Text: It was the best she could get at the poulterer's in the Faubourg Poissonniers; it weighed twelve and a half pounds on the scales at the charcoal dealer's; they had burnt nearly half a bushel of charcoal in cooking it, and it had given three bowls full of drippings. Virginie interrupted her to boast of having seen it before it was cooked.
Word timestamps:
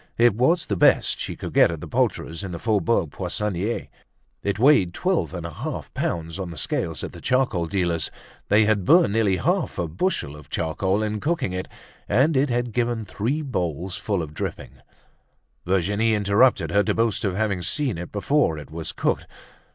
It 0.17 0.33
was 0.33 0.65
the 0.65 0.75
best 0.75 1.19
she 1.19 1.35
could 1.35 1.53
get 1.53 1.69
at 1.69 1.79
the 1.79 1.87
poulterer's 1.87 2.43
in 2.43 2.53
the 2.53 2.57
Faubourg 2.57 3.11
Poissonniers; 3.11 3.87
it 4.41 4.57
weighed 4.57 4.95
twelve 4.95 5.31
and 5.31 5.45
a 5.45 5.53
half 5.53 5.93
pounds 5.93 6.39
on 6.39 6.49
the 6.49 6.57
scales 6.57 7.03
at 7.03 7.11
the 7.11 7.21
charcoal 7.21 7.67
dealer's; 7.67 8.09
they 8.47 8.65
had 8.65 8.83
burnt 8.83 9.13
nearly 9.13 9.37
half 9.37 9.77
a 9.77 9.87
bushel 9.87 10.35
of 10.35 10.49
charcoal 10.49 11.03
in 11.03 11.19
cooking 11.19 11.53
it, 11.53 11.67
and 12.09 12.35
it 12.35 12.49
had 12.49 12.73
given 12.73 13.05
three 13.05 13.43
bowls 13.43 13.95
full 13.95 14.23
of 14.23 14.33
drippings. 14.33 14.79
Virginie 15.67 16.15
interrupted 16.15 16.71
her 16.71 16.81
to 16.83 16.95
boast 16.95 17.23
of 17.23 17.35
having 17.35 17.61
seen 17.61 17.99
it 17.99 18.11
before 18.11 18.57
it 18.57 18.71
was 18.71 18.91
cooked. 18.91 19.27